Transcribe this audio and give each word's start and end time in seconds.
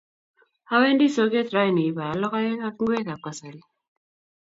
Awendi 0.75 1.07
soget 1.15 1.47
raini 1.55 1.83
ipaal 1.89 2.17
logoek 2.21 2.59
ak 2.67 2.75
ingwek 2.81 3.07
ap 3.13 3.21
kasari 3.25 3.61